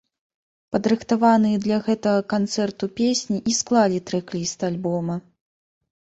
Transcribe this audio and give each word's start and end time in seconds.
Падрыхтаваныя 0.75 1.57
для 1.65 1.75
гэтага 1.87 2.23
канцэрту 2.33 2.85
песні 2.99 3.37
і 3.51 3.53
склалі 3.59 3.99
трэк-ліст 4.07 4.59
альбома. 4.69 5.19